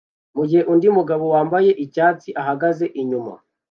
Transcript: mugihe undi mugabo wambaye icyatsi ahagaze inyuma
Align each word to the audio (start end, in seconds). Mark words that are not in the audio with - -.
mugihe 0.35 0.63
undi 0.73 0.87
mugabo 0.97 1.23
wambaye 1.33 1.71
icyatsi 1.83 2.29
ahagaze 2.41 2.85
inyuma 3.01 3.33